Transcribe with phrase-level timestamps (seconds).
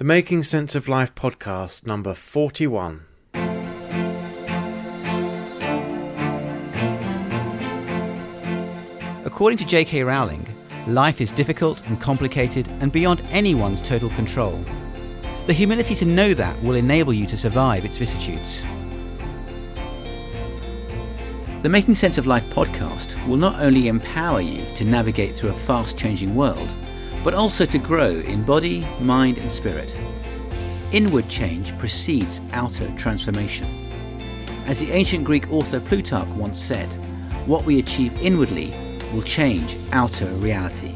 [0.00, 3.02] The Making Sense of Life podcast, number 41.
[9.26, 10.02] According to J.K.
[10.04, 14.64] Rowling, life is difficult and complicated and beyond anyone's total control.
[15.44, 18.62] The humility to know that will enable you to survive its vicissitudes.
[21.62, 25.58] The Making Sense of Life podcast will not only empower you to navigate through a
[25.66, 26.74] fast changing world,
[27.22, 29.94] but also to grow in body, mind, and spirit.
[30.92, 33.66] Inward change precedes outer transformation.
[34.66, 36.88] As the ancient Greek author Plutarch once said,
[37.46, 40.94] what we achieve inwardly will change outer reality.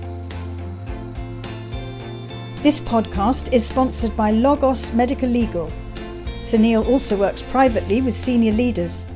[2.62, 5.70] This podcast is sponsored by Logos Medical Legal.
[6.38, 9.06] Sunil also works privately with senior leaders.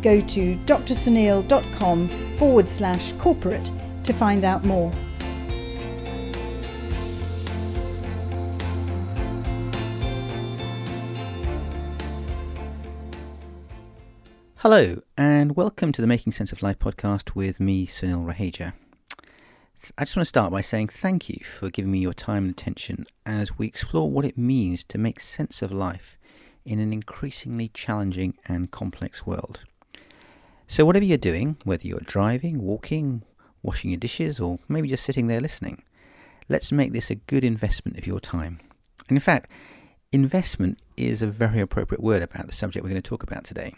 [0.00, 3.70] Go to drsunil.com forward slash corporate
[4.02, 4.90] to find out more.
[14.62, 18.74] Hello, and welcome to the Making Sense of Life podcast with me, Sunil Raheja.
[19.98, 22.52] I just want to start by saying thank you for giving me your time and
[22.52, 26.16] attention as we explore what it means to make sense of life
[26.64, 29.64] in an increasingly challenging and complex world.
[30.68, 33.24] So, whatever you're doing, whether you're driving, walking,
[33.64, 35.82] washing your dishes, or maybe just sitting there listening,
[36.48, 38.60] let's make this a good investment of your time.
[39.08, 39.50] And in fact,
[40.12, 43.74] investment is a very appropriate word about the subject we're going to talk about today.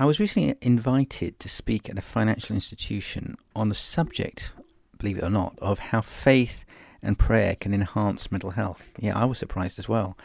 [0.00, 4.52] I was recently invited to speak at a financial institution on the subject,
[4.96, 6.64] believe it or not, of how faith
[7.02, 8.92] and prayer can enhance mental health.
[9.00, 10.16] Yeah, I was surprised as well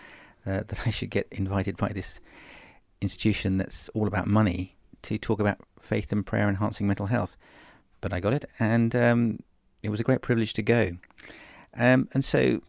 [0.45, 2.21] uh, that I should get invited by this
[3.01, 7.35] institution that's all about money to talk about faith and prayer enhancing mental health.
[7.99, 9.39] But I got it, and um,
[9.81, 10.91] it was a great privilege to go.
[11.75, 12.61] Um, and so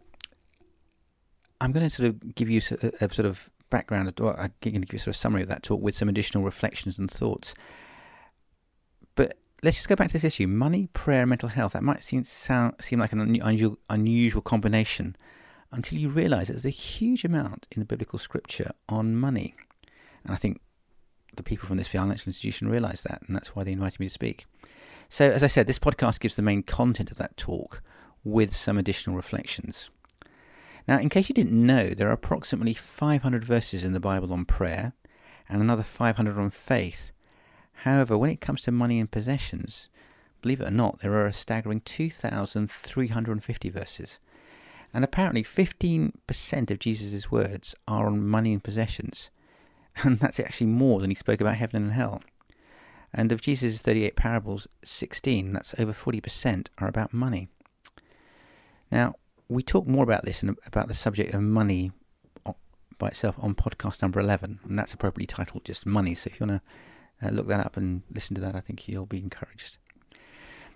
[1.60, 4.75] I'm going to sort of give you a, a sort of background, well, I'm going
[4.75, 7.55] to give you sort of summary of that talk with some additional reflections and thoughts.
[9.16, 11.72] But let's just go back to this issue: money, prayer, and mental health.
[11.72, 15.16] That might seem sound seem like an unusual, unusual combination
[15.72, 19.56] until you realise there's a huge amount in the biblical scripture on money,
[20.25, 20.60] and I think
[21.37, 24.10] the people from this financial institution realise that, and that's why they invited me to
[24.10, 24.47] speak.
[25.09, 27.82] So, as I said, this podcast gives the main content of that talk
[28.22, 29.91] with some additional reflections.
[30.87, 34.45] Now, in case you didn't know, there are approximately 500 verses in the Bible on
[34.45, 34.93] prayer
[35.49, 37.11] and another 500 on faith.
[37.84, 39.89] However, when it comes to money and possessions,
[40.43, 44.19] believe it or not, there are a staggering 2,350 verses.
[44.93, 49.31] And apparently, 15% of Jesus' words are on money and possessions.
[50.03, 52.21] And that's actually more than he spoke about heaven and hell.
[53.12, 57.47] And of Jesus' 38 parables, 16, that's over 40%, are about money.
[58.91, 59.15] Now,
[59.49, 61.93] we talk more about this and about the subject of money
[62.99, 66.15] by itself on podcast number 11, and that's appropriately titled just Money.
[66.15, 66.62] So if you want
[67.21, 69.78] to uh, look that up and listen to that, I think you'll be encouraged.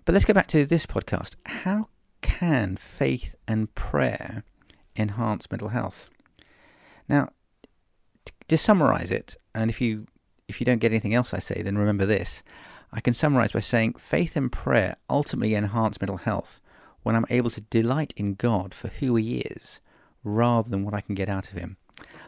[0.05, 1.37] But let's go back to this podcast.
[1.47, 1.89] How
[2.23, 4.45] can faith and prayer
[4.97, 6.11] enhance mental health?
[7.09, 7.31] Now,
[8.25, 10.07] to, to summarize it, and if you
[10.49, 12.43] if you don't get anything else I say, then remember this.
[12.91, 16.59] I can summarize by saying faith and prayer ultimately enhance mental health
[17.09, 19.81] when I'm able to delight in God for who He is
[20.23, 21.79] rather than what I can get out of Him.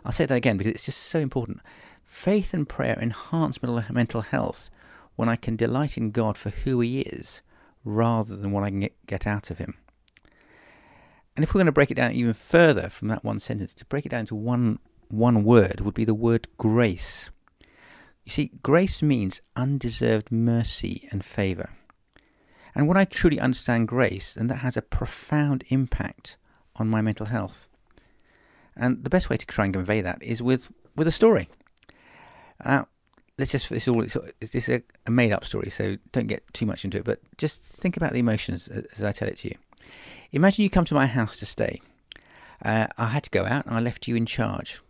[0.06, 1.60] I'll say that again because it's just so important.
[2.02, 4.70] Faith and prayer enhance mental health
[5.16, 7.42] when I can delight in God for who He is
[7.84, 9.74] rather than what I can get out of Him.
[11.36, 13.84] And if we're going to break it down even further from that one sentence, to
[13.84, 17.28] break it down to one, one word would be the word grace.
[18.24, 21.68] You see, grace means undeserved mercy and favour.
[22.74, 26.36] And when I truly understand grace, then that has a profound impact
[26.76, 27.68] on my mental health.
[28.76, 31.48] And the best way to try and convey that is with, with a story.
[32.64, 32.84] Uh,
[33.38, 36.66] let's just, it's all, it's, it's a, a made up story, so don't get too
[36.66, 39.56] much into it, but just think about the emotions as I tell it to you.
[40.32, 41.80] Imagine you come to my house to stay.
[42.64, 44.80] Uh, I had to go out and I left you in charge.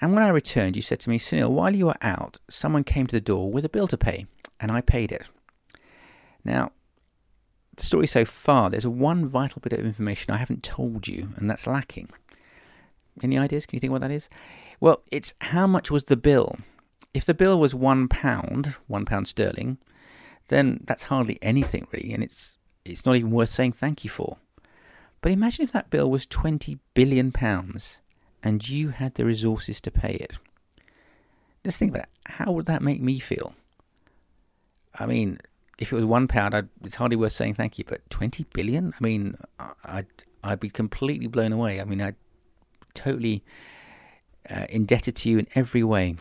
[0.00, 3.06] And when I returned, you said to me, Sunil, while you were out, someone came
[3.08, 4.26] to the door with a bill to pay,
[4.60, 5.28] and I paid it.
[6.44, 6.70] Now,
[7.78, 11.50] the story so far, there's one vital bit of information I haven't told you, and
[11.50, 12.10] that's lacking.
[13.22, 13.66] Any ideas?
[13.66, 14.28] Can you think what that is?
[14.80, 16.58] Well, it's how much was the bill?
[17.14, 19.78] If the bill was one pound, one pound sterling,
[20.48, 24.36] then that's hardly anything really, and it's it's not even worth saying thank you for.
[25.20, 27.98] But imagine if that bill was twenty billion pounds,
[28.42, 30.38] and you had the resources to pay it.
[31.64, 32.32] Just think about it.
[32.32, 33.54] How would that make me feel?
[34.94, 35.40] I mean,
[35.78, 37.84] if it was one pound, I'd, it's hardly worth saying thank you.
[37.86, 38.92] But twenty billion?
[38.98, 39.36] I mean,
[39.84, 40.06] I'd
[40.42, 41.80] I'd be completely blown away.
[41.80, 42.16] I mean, I'd
[42.94, 43.44] totally
[44.50, 46.16] uh, indebted to you in every way.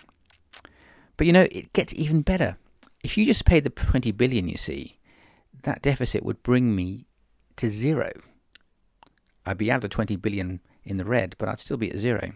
[1.17, 2.57] But you know, it gets even better.
[3.03, 4.97] If you just paid the 20 billion, you see,
[5.63, 7.05] that deficit would bring me
[7.55, 8.11] to zero.
[9.45, 11.97] I'd be out of the 20 billion in the red, but I'd still be at
[11.97, 12.33] zero.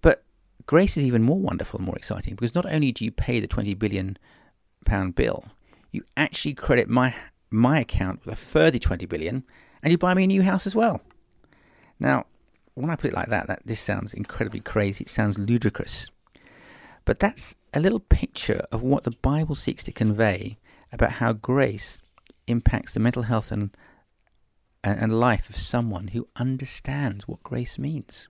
[0.00, 0.24] But
[0.66, 3.46] grace is even more wonderful and more exciting because not only do you pay the
[3.46, 4.16] 20 billion
[4.84, 5.44] pound bill,
[5.90, 7.14] you actually credit my
[7.50, 9.44] my account with a further 20 billion
[9.82, 11.00] and you buy me a new house as well.
[11.98, 12.26] Now,
[12.74, 15.04] when I put it like that, that this sounds incredibly crazy.
[15.04, 16.10] It sounds ludicrous.
[17.04, 20.58] But that's a little picture of what the Bible seeks to convey
[20.92, 22.00] about how grace
[22.46, 23.70] impacts the mental health and
[24.84, 28.28] and life of someone who understands what grace means.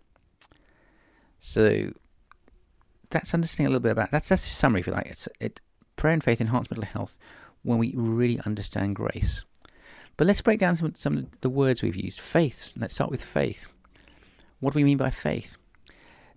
[1.38, 1.93] So
[3.11, 5.06] that's understanding a little bit about that's that's a summary if you like.
[5.06, 5.61] It's it
[5.96, 7.16] prayer and faith enhance mental health
[7.68, 9.44] when we really understand grace.
[10.16, 12.18] But let's break down some, some of the words we've used.
[12.18, 12.70] Faith.
[12.74, 13.66] Let's start with faith.
[14.58, 15.58] What do we mean by faith?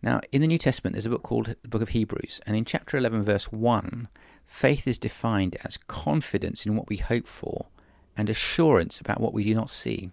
[0.03, 2.65] Now, in the New Testament, there's a book called the Book of Hebrews, and in
[2.65, 4.09] chapter 11, verse 1,
[4.45, 7.67] faith is defined as confidence in what we hope for
[8.17, 10.11] and assurance about what we do not see.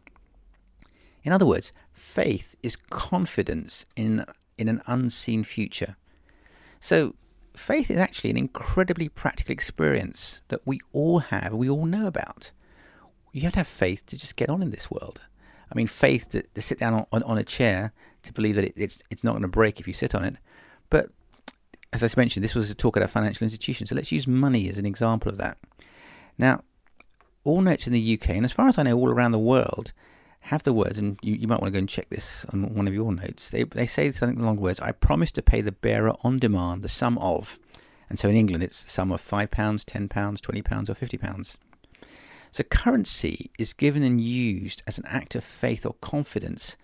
[1.24, 4.24] In other words, faith is confidence in,
[4.56, 5.96] in an unseen future.
[6.80, 7.16] So,
[7.58, 12.52] faith is actually an incredibly practical experience that we all have, we all know about.
[13.32, 15.20] You have to have faith to just get on in this world.
[15.70, 18.64] I mean, faith to, to sit down on, on, on, a chair to believe that
[18.64, 20.36] it, it's it's not going to break if you sit on it.
[20.88, 21.10] But
[21.92, 24.68] as I mentioned, this was a talk at a financial institution, so let's use money
[24.68, 25.58] as an example of that.
[26.38, 26.62] Now,
[27.44, 29.92] all notes in the UK, and as far as I know, all around the world,
[30.40, 32.88] have the words, and you, you might want to go and check this on one
[32.88, 33.50] of your notes.
[33.50, 36.82] They, they say something along the words, I promise to pay the bearer on demand
[36.82, 37.58] the sum of,
[38.08, 41.56] and so in England it's the sum of £5, £10, £20 or £50.
[42.50, 46.76] So currency is given and used as an act of faith or confidence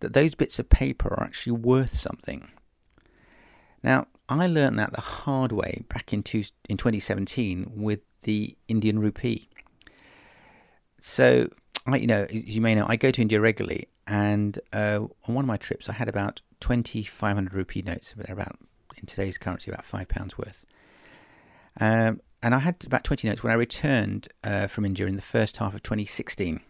[0.00, 2.48] that those bits of paper are actually worth something.
[3.82, 8.98] Now, I learned that the hard way back in, two, in 2017 with the Indian
[8.98, 9.48] rupee.
[11.00, 11.50] So,
[11.94, 15.34] I, you know, as you may know, I go to India regularly, and uh, on
[15.34, 18.14] one of my trips, I had about 2,500 rupee notes.
[18.16, 18.58] They're about,
[18.96, 20.64] in today's currency, about five pounds worth.
[21.80, 25.22] Um, and I had about 20 notes when I returned uh, from India in the
[25.22, 26.60] first half of 2016.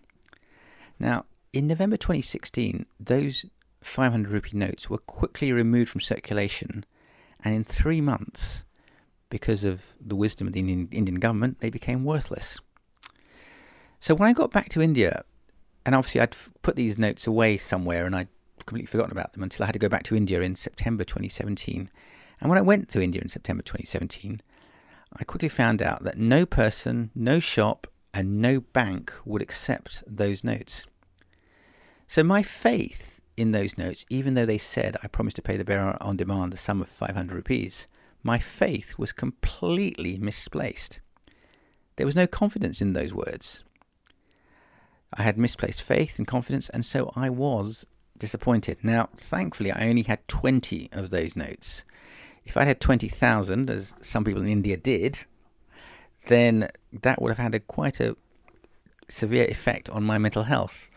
[0.99, 3.47] Now, in November 2016, those
[3.83, 6.85] 500 rupee notes were quickly removed from circulation,
[7.45, 8.65] and in three months,
[9.29, 12.59] because of the wisdom of the Indian, Indian government, they became worthless.
[14.01, 15.25] So when I got back to India,
[15.85, 18.29] and obviously I'd put these notes away somewhere and I'd
[18.59, 21.91] completely forgotten about them until I had to go back to India in September 2017.
[22.41, 24.41] And when I went to India in September 2017,
[25.19, 30.43] I quickly found out that no person, no shop, and no bank would accept those
[30.43, 30.87] notes.
[32.07, 35.65] So my faith in those notes, even though they said I promised to pay the
[35.65, 37.87] bearer on demand the sum of 500 rupees,
[38.23, 41.01] my faith was completely misplaced.
[41.97, 43.65] There was no confidence in those words.
[45.13, 47.87] I had misplaced faith and confidence, and so I was
[48.19, 48.79] disappointed.
[48.83, 51.85] Now, thankfully, I only had 20 of those notes.
[52.45, 55.21] If I had 20,000, as some people in India did,
[56.27, 58.17] then that would have had a quite a
[59.09, 60.89] severe effect on my mental health.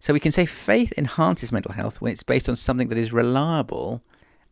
[0.00, 3.12] So we can say faith enhances mental health when it's based on something that is
[3.12, 4.02] reliable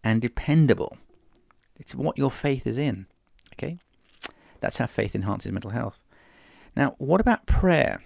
[0.04, 0.96] and dependable.
[1.76, 3.06] It's what your faith is in.
[3.54, 3.78] Okay?
[4.60, 6.00] That's how faith enhances mental health.
[6.76, 8.02] Now, what about prayer?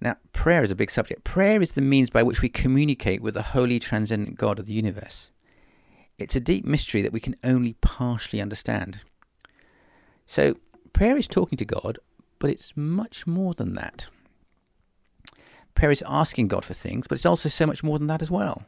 [0.00, 1.24] Now, prayer is a big subject.
[1.24, 4.72] Prayer is the means by which we communicate with the holy, transcendent God of the
[4.72, 5.30] universe.
[6.18, 9.00] It's a deep mystery that we can only partially understand.
[10.26, 10.56] So,
[10.92, 11.98] prayer is talking to God,
[12.38, 14.08] but it's much more than that.
[15.74, 18.30] Prayer is asking God for things, but it's also so much more than that as
[18.30, 18.64] well.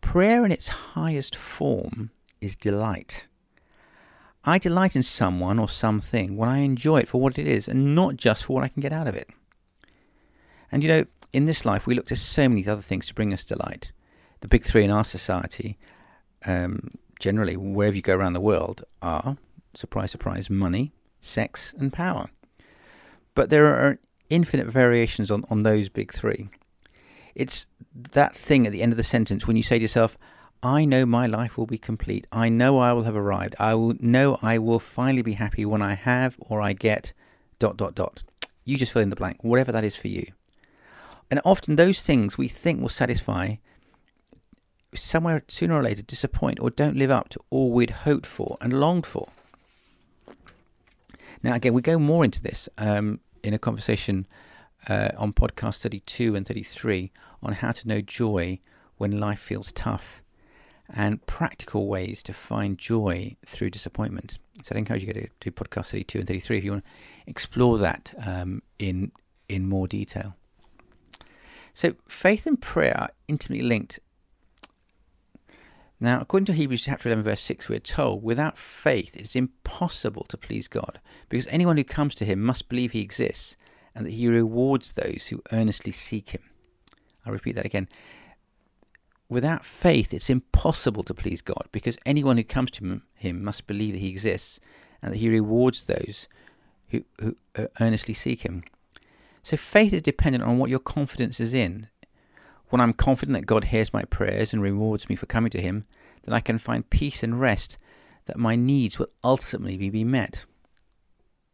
[0.00, 2.10] Prayer in its highest form
[2.40, 3.26] is delight.
[4.46, 7.96] I delight in someone or something when I enjoy it for what it is and
[7.96, 9.28] not just for what I can get out of it.
[10.70, 13.32] And you know, in this life, we look to so many other things to bring
[13.32, 13.90] us delight.
[14.40, 15.76] The big three in our society,
[16.44, 19.36] um, generally, wherever you go around the world, are
[19.74, 22.30] surprise, surprise, money, sex, and power.
[23.34, 23.98] But there are
[24.30, 26.48] infinite variations on, on those big three.
[27.34, 27.66] It's
[28.12, 30.16] that thing at the end of the sentence when you say to yourself,
[30.66, 32.26] I know my life will be complete.
[32.32, 33.54] I know I will have arrived.
[33.60, 37.12] I will know I will finally be happy when I have or I get
[37.60, 38.24] dot dot dot.
[38.64, 40.26] You just fill in the blank, whatever that is for you.
[41.30, 43.56] And often those things we think will satisfy
[44.92, 48.80] somewhere sooner or later disappoint or don't live up to all we'd hoped for and
[48.80, 49.28] longed for.
[51.44, 54.26] Now, again, we go more into this um, in a conversation
[54.88, 58.58] uh, on podcast 32 and 33 on how to know joy
[58.96, 60.24] when life feels tough
[60.92, 64.38] and practical ways to find joy through disappointment.
[64.62, 66.90] So I'd encourage you to go to, podcast 32 and 33 if you want to
[67.30, 69.12] explore that um, in
[69.48, 70.34] in more detail.
[71.72, 74.00] So faith and prayer are intimately linked.
[76.00, 80.24] Now, according to Hebrews chapter 11, verse 6, we're told, without faith it is impossible
[80.24, 83.56] to please God, because anyone who comes to him must believe he exists
[83.94, 86.42] and that he rewards those who earnestly seek him.
[87.24, 87.88] I'll repeat that again
[89.28, 93.94] without faith, it's impossible to please God because anyone who comes to him must believe
[93.94, 94.60] that he exists
[95.02, 96.28] and that he rewards those
[96.88, 97.36] who, who
[97.80, 98.62] earnestly seek him.
[99.42, 101.88] So faith is dependent on what your confidence is in.
[102.68, 105.86] When I'm confident that God hears my prayers and rewards me for coming to him,
[106.24, 107.78] then I can find peace and rest
[108.26, 110.44] that my needs will ultimately be met.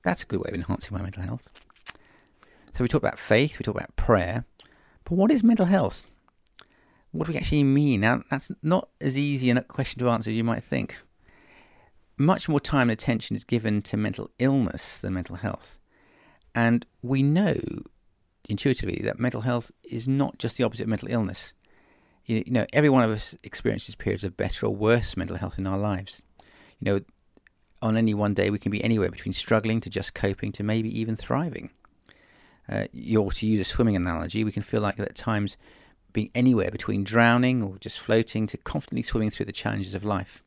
[0.05, 1.51] That's a good way of enhancing my mental health.
[2.75, 4.47] So we talk about faith, we talk about prayer,
[5.05, 6.07] but what is mental health?
[7.13, 8.01] What do we actually mean?
[8.01, 10.97] Now, that's not as easy a question to answer as you might think.
[12.17, 15.79] Much more time and attention is given to mental illness than mental health.
[16.55, 17.57] And we know
[18.49, 21.53] intuitively that mental health is not just the opposite of mental illness.
[22.25, 25.67] You know, every one of us experiences periods of better or worse mental health in
[25.67, 26.23] our lives.
[26.81, 27.01] You know,
[27.83, 30.99] on any one day, we can be anywhere between struggling to just coping to maybe
[30.99, 31.71] even thriving.
[32.69, 32.87] Uh,
[33.19, 35.57] or to use a swimming analogy, we can feel like at times
[36.13, 40.43] being anywhere between drowning or just floating to confidently swimming through the challenges of life.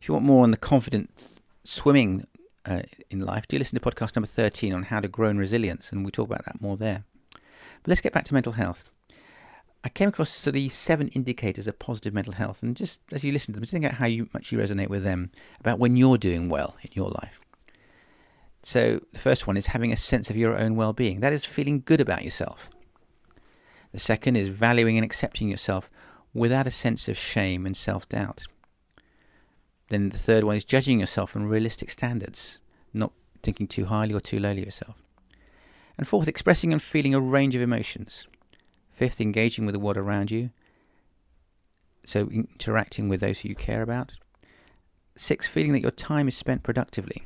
[0.00, 2.26] If you want more on the confident swimming
[2.64, 5.92] uh, in life, do listen to podcast number 13 on how to grow in resilience,
[5.92, 7.04] and we talk about that more there.
[7.32, 8.88] But let's get back to mental health.
[9.84, 13.54] I came across the seven indicators of positive mental health, and just as you listen
[13.54, 15.30] to them, just think about how you, much you resonate with them
[15.60, 17.38] about when you're doing well in your life.
[18.62, 21.20] So, the first one is having a sense of your own well being.
[21.20, 22.68] That is feeling good about yourself.
[23.96, 25.88] The second is valuing and accepting yourself
[26.34, 28.44] without a sense of shame and self doubt.
[29.88, 32.58] Then the third one is judging yourself on realistic standards,
[32.92, 33.12] not
[33.42, 34.96] thinking too highly or too lowly of yourself.
[35.96, 38.26] And fourth, expressing and feeling a range of emotions.
[38.92, 40.50] Fifth, engaging with the world around you,
[42.04, 44.12] so interacting with those who you care about.
[45.16, 47.24] Six, feeling that your time is spent productively.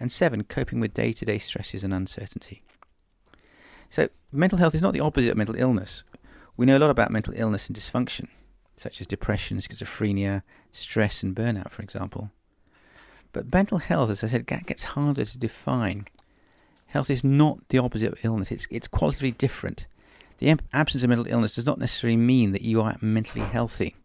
[0.00, 2.62] And seven, coping with day to day stresses and uncertainty.
[3.90, 6.04] So, mental health is not the opposite of mental illness.
[6.56, 8.28] We know a lot about mental illness and dysfunction,
[8.76, 12.30] such as depression, schizophrenia, stress, and burnout, for example.
[13.32, 16.06] But mental health, as I said, gets harder to define.
[16.86, 19.86] Health is not the opposite of illness, it's, it's qualitatively different.
[20.38, 23.96] The absence of mental illness does not necessarily mean that you are mentally healthy.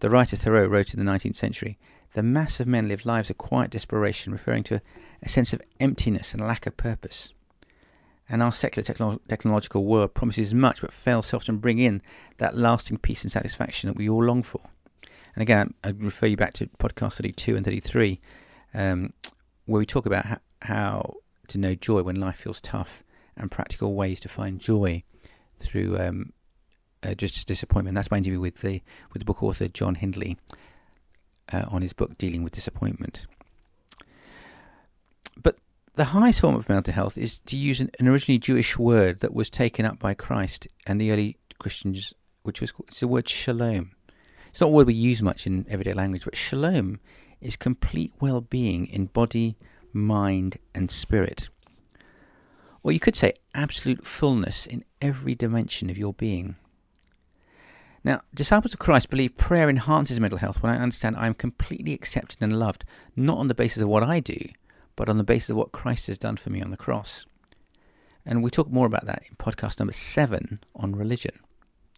[0.00, 1.76] The writer Thoreau wrote in the 19th century
[2.14, 4.82] The mass of men live lives of quiet desperation, referring to a,
[5.22, 7.32] a sense of emptiness and lack of purpose
[8.28, 12.02] and our secular techno- technological world promises much but fails to often bring in
[12.38, 14.60] that lasting peace and satisfaction that we all long for.
[15.34, 18.20] And again, I refer you back to podcast 32 and 33,
[18.74, 19.12] um,
[19.66, 21.14] where we talk about ha- how
[21.48, 23.04] to know joy when life feels tough
[23.36, 25.04] and practical ways to find joy
[25.58, 26.32] through um,
[27.02, 27.94] uh, just disappointment.
[27.94, 28.82] That's my interview with the
[29.12, 30.36] with the book author John Hindley
[31.52, 33.26] uh, on his book dealing with disappointment.
[35.40, 35.56] But
[35.98, 39.34] the highest form of mental health is to use an, an, originally Jewish word that
[39.34, 42.14] was taken up by Christ and the early Christians,
[42.44, 43.90] which was it's the word shalom.
[44.48, 47.00] It's not a word we use much in everyday language, but shalom
[47.40, 49.56] is complete well-being in body,
[49.92, 51.48] mind, and spirit.
[52.84, 56.54] Or you could say absolute fullness in every dimension of your being.
[58.04, 61.92] Now, disciples of Christ believe prayer enhances mental health when I understand I am completely
[61.92, 62.84] accepted and loved,
[63.16, 64.38] not on the basis of what I do,
[64.98, 67.24] but on the basis of what Christ has done for me on the cross.
[68.26, 71.38] And we talk more about that in podcast number seven on religion.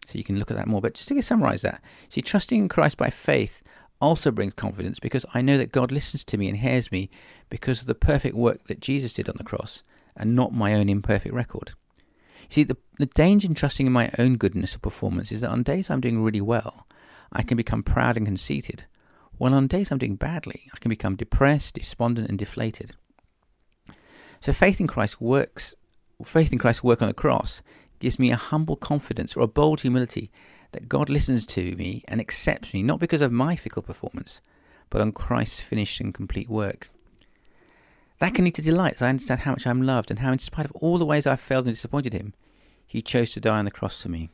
[0.05, 0.81] So you can look at that more.
[0.81, 3.63] But just to summarize that, see, trusting in Christ by faith
[3.99, 7.09] also brings confidence because I know that God listens to me and hears me
[7.49, 9.81] because of the perfect work that Jesus did on the cross
[10.15, 11.71] and not my own imperfect record.
[12.49, 15.49] You see, the, the danger in trusting in my own goodness or performance is that
[15.49, 16.85] on days I'm doing really well,
[17.31, 18.85] I can become proud and conceited
[19.41, 22.91] well, on days I'm doing badly, I can become depressed, despondent, and deflated.
[24.39, 25.73] So faith in Christ works.
[26.23, 27.63] Faith in Christ's work on the cross
[27.97, 30.29] gives me a humble confidence or a bold humility
[30.73, 34.41] that God listens to me and accepts me, not because of my fickle performance,
[34.91, 36.91] but on Christ's finished and complete work.
[38.19, 40.37] That can lead to delight as I understand how much I'm loved and how, in
[40.37, 42.35] spite of all the ways I've failed and disappointed Him,
[42.85, 44.29] He chose to die on the cross for me.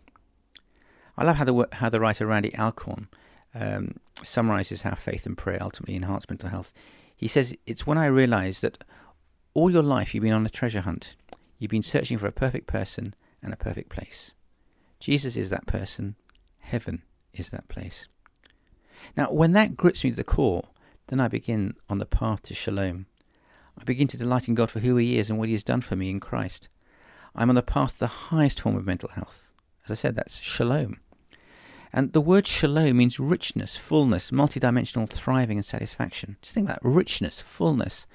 [1.18, 3.08] I love how the, how the writer Randy Alcorn
[3.54, 6.72] um, summarizes how faith and prayer ultimately enhance mental health.
[7.16, 8.84] He says, It's when I realized that
[9.54, 11.16] all your life you've been on a treasure hunt.
[11.58, 14.36] You've been searching for a perfect person and a perfect place.
[15.00, 16.16] Jesus is that person.
[16.60, 17.02] Heaven
[17.34, 18.08] is that place.
[19.16, 20.70] Now, when that grips me to the core,
[21.08, 23.08] then I begin on the path to shalom.
[23.80, 25.82] I begin to delight in God for who He is and what He has done
[25.82, 26.68] for me in Christ.
[27.36, 29.52] I'm on the path to the highest form of mental health.
[29.86, 31.00] As I said, that's shalom.
[31.94, 36.38] And the word shalom means richness, fullness, multidimensional thriving and satisfaction.
[36.42, 38.06] Just think about that richness, fullness,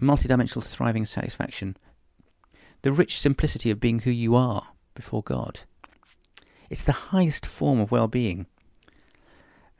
[0.00, 1.76] multidimensional thriving and satisfaction.
[2.82, 5.60] The rich simplicity of being who you are before God.
[6.70, 8.46] It's the highest form of well being.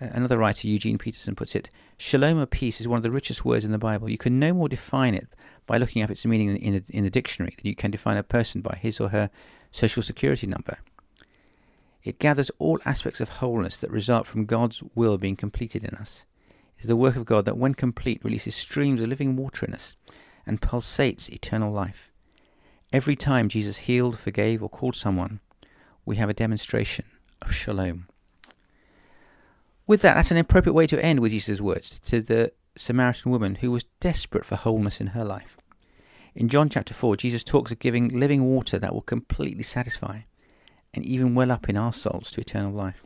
[0.00, 3.44] Uh, another writer, Eugene Peterson, puts it Shalom or peace is one of the richest
[3.44, 4.10] words in the Bible.
[4.10, 5.28] You can no more define it
[5.66, 8.22] by looking up its meaning in, in, in the dictionary than you can define a
[8.22, 9.30] person by his or her
[9.70, 10.78] social security number.
[12.04, 16.24] It gathers all aspects of wholeness that result from God's will being completed in us.
[16.76, 19.74] It is the work of God that, when complete, releases streams of living water in
[19.74, 19.96] us
[20.44, 22.10] and pulsates eternal life.
[22.92, 25.40] Every time Jesus healed, forgave, or called someone,
[26.04, 27.04] we have a demonstration
[27.40, 28.08] of shalom.
[29.86, 33.56] With that, that's an appropriate way to end with Jesus' words to the Samaritan woman
[33.56, 35.56] who was desperate for wholeness in her life.
[36.34, 40.22] In John chapter 4, Jesus talks of giving living water that will completely satisfy
[40.94, 43.02] and even well up in our souls to eternal life.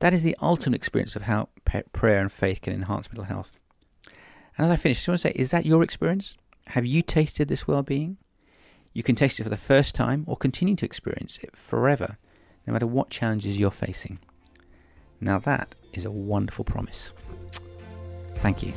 [0.00, 1.48] That is the ultimate experience of how
[1.92, 3.56] prayer and faith can enhance mental health.
[4.56, 6.36] And as I finish, I just want to say, is that your experience?
[6.68, 8.18] Have you tasted this well being?
[8.92, 12.18] You can taste it for the first time or continue to experience it forever,
[12.66, 14.18] no matter what challenges you're facing.
[15.20, 17.12] Now, that is a wonderful promise.
[18.36, 18.72] Thank you.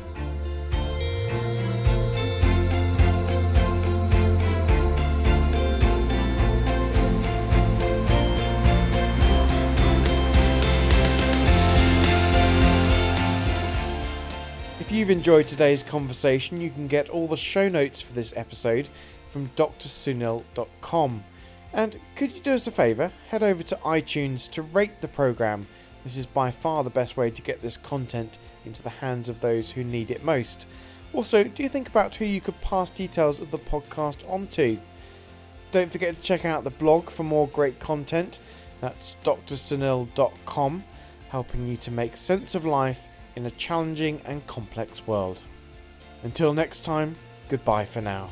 [14.92, 18.90] If you've enjoyed today's conversation, you can get all the show notes for this episode
[19.30, 21.24] from drsunil.com.
[21.72, 23.14] And could you do us a favour?
[23.30, 25.66] Head over to iTunes to rate the programme.
[26.04, 29.40] This is by far the best way to get this content into the hands of
[29.40, 30.68] those who need it most.
[31.14, 34.78] Also, do you think about who you could pass details of the podcast on to?
[35.72, 38.40] Don't forget to check out the blog for more great content.
[38.82, 40.84] That's drsunil.com,
[41.30, 45.42] helping you to make sense of life in a challenging and complex world.
[46.24, 47.16] Until next time,
[47.50, 48.30] goodbye for now.